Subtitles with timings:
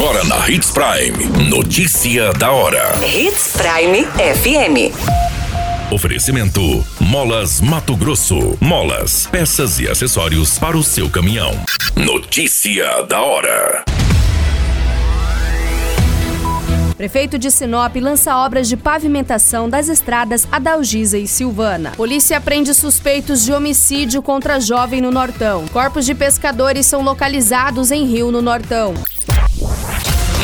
[0.00, 1.50] Agora na Hits Prime.
[1.50, 2.98] Notícia da hora.
[3.04, 4.96] Hits Prime FM.
[5.92, 8.56] Oferecimento: Molas Mato Grosso.
[8.62, 11.52] Molas, peças e acessórios para o seu caminhão.
[11.94, 13.84] Notícia da hora.
[16.96, 21.92] Prefeito de Sinop lança obras de pavimentação das estradas Adalgisa e Silvana.
[21.92, 25.66] Polícia prende suspeitos de homicídio contra jovem no Nortão.
[25.68, 28.94] Corpos de pescadores são localizados em Rio, no Nortão.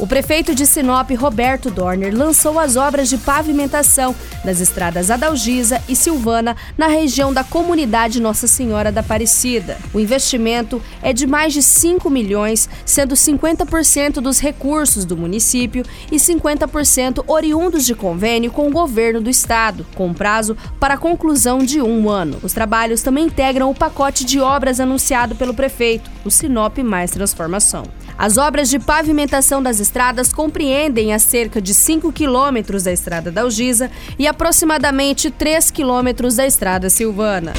[0.00, 5.94] O prefeito de Sinop, Roberto Dorner, lançou as obras de pavimentação das estradas Adalgisa e
[5.94, 9.76] Silvana na região da comunidade Nossa Senhora da Aparecida.
[9.92, 16.16] O investimento é de mais de 5 milhões, sendo 50% dos recursos do município e
[16.16, 22.08] 50% oriundos de convênio com o governo do estado, com prazo para conclusão de um
[22.08, 22.38] ano.
[22.42, 27.84] Os trabalhos também integram o pacote de obras anunciado pelo prefeito, o Sinop Mais Transformação.
[28.20, 33.40] As obras de pavimentação das estradas compreendem a cerca de 5 quilômetros da estrada da
[33.40, 37.54] Algisa e aproximadamente 3 quilômetros da estrada Silvana.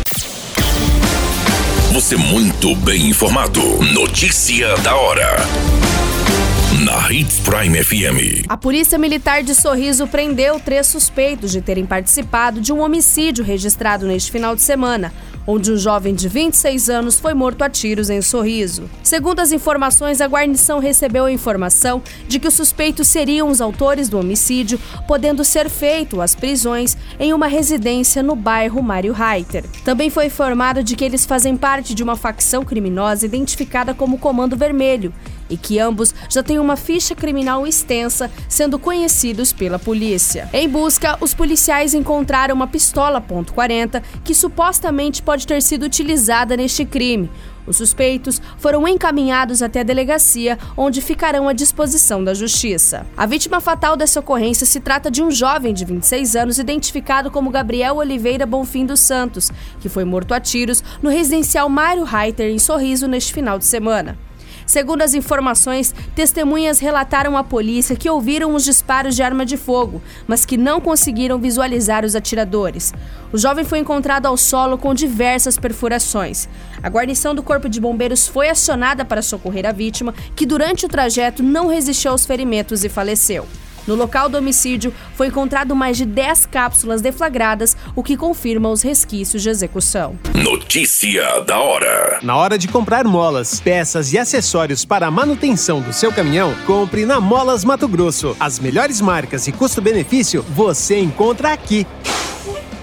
[1.91, 3.59] Você muito bem informado.
[3.91, 5.35] Notícia da hora
[6.81, 8.45] na Hits Prime FM.
[8.49, 14.07] A Polícia Militar de Sorriso prendeu três suspeitos de terem participado de um homicídio registrado
[14.07, 15.13] neste final de semana,
[15.45, 18.89] onde um jovem de 26 anos foi morto a tiros em Sorriso.
[19.03, 24.09] Segundo as informações, a guarnição recebeu a informação de que os suspeitos seriam os autores
[24.09, 29.63] do homicídio, podendo ser feito as prisões em uma residência no bairro Mário Reiter.
[29.85, 34.57] Também foi informado de que eles fazem parte de uma facção criminosa identificada como Comando
[34.57, 35.13] Vermelho
[35.51, 40.49] e que ambos já têm uma ficha criminal extensa, sendo conhecidos pela polícia.
[40.53, 46.85] Em busca, os policiais encontraram uma pistola .40 que supostamente pode ter sido utilizada neste
[46.85, 47.29] crime.
[47.67, 53.05] Os suspeitos foram encaminhados até a delegacia, onde ficarão à disposição da justiça.
[53.15, 57.51] A vítima fatal dessa ocorrência se trata de um jovem de 26 anos, identificado como
[57.51, 62.59] Gabriel Oliveira Bonfim dos Santos, que foi morto a tiros no residencial Mário Reiter, em
[62.59, 64.17] Sorriso, neste final de semana.
[64.71, 70.01] Segundo as informações, testemunhas relataram à polícia que ouviram os disparos de arma de fogo,
[70.25, 72.93] mas que não conseguiram visualizar os atiradores.
[73.33, 76.47] O jovem foi encontrado ao solo com diversas perfurações.
[76.81, 80.89] A guarnição do Corpo de Bombeiros foi acionada para socorrer a vítima, que durante o
[80.89, 83.45] trajeto não resistiu aos ferimentos e faleceu.
[83.87, 88.81] No local do homicídio foi encontrado mais de 10 cápsulas deflagradas, o que confirma os
[88.81, 90.17] resquícios de execução.
[90.33, 92.19] Notícia da hora.
[92.21, 97.05] Na hora de comprar molas, peças e acessórios para a manutenção do seu caminhão, compre
[97.05, 98.35] na Molas Mato Grosso.
[98.39, 101.85] As melhores marcas e custo-benefício você encontra aqui.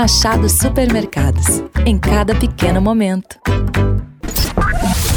[0.00, 1.60] Machado Supermercados.
[1.84, 3.36] Em cada pequeno momento.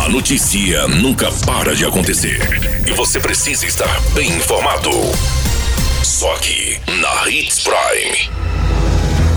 [0.04, 2.40] A notícia nunca para de acontecer.
[2.88, 4.90] E você precisa estar bem informado.
[6.04, 8.32] Só aqui, na Hits Prime.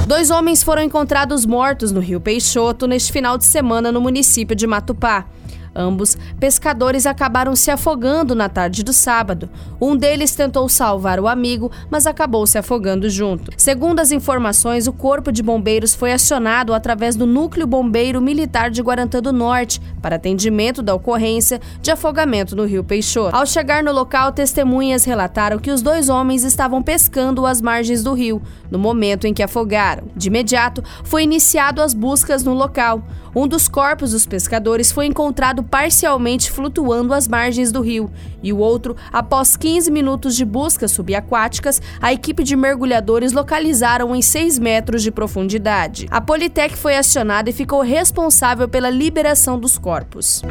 [0.07, 4.67] Dois homens foram encontrados mortos no Rio Peixoto neste final de semana no município de
[4.67, 5.27] Matupá.
[5.75, 9.51] Ambos pescadores acabaram se afogando na tarde do sábado.
[9.81, 13.51] Um deles tentou salvar o amigo, mas acabou se afogando junto.
[13.57, 18.83] Segundo as informações, o Corpo de Bombeiros foi acionado através do Núcleo Bombeiro Militar de
[18.83, 23.35] Guarantã do Norte para atendimento da ocorrência de afogamento no Rio Peixoto.
[23.35, 28.13] Ao chegar no local, testemunhas relataram que os dois homens estavam pescando às margens do
[28.13, 30.05] rio no momento em que afogaram.
[30.15, 33.03] De imediato, foi iniciado as buscas no local.
[33.35, 38.11] Um dos corpos dos pescadores foi encontrado parcialmente flutuando às margens do rio,
[38.43, 44.21] e o outro, após 15 minutos de buscas subaquáticas, a equipe de mergulhadores localizaram em
[44.21, 46.07] 6 metros de profundidade.
[46.11, 50.43] A Politec foi acionada e ficou responsável pela liberação dos corpos.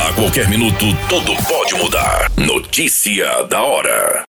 [0.00, 2.30] A qualquer minuto, tudo pode mudar.
[2.36, 4.24] Notícia da hora.